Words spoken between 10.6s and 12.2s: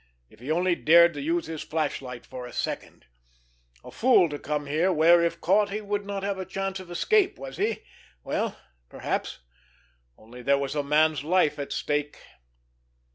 a man's life at stake.